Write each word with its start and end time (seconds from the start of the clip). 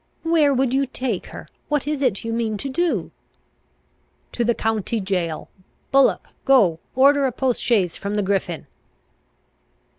"Where 0.23 0.51
would 0.51 0.73
you 0.73 0.87
take 0.87 1.27
her? 1.27 1.47
What 1.69 1.85
is 1.85 2.01
it 2.01 2.23
you 2.23 2.33
mean 2.33 2.57
to 2.57 2.69
do?" 2.69 3.11
"To 4.31 4.43
the 4.43 4.55
county 4.55 4.99
jail. 4.99 5.47
Bullock, 5.91 6.29
go, 6.43 6.79
order 6.95 7.27
a 7.27 7.31
post 7.31 7.61
chaise 7.61 7.97
from 7.97 8.15
the 8.15 8.23
Griffin!" 8.23 8.65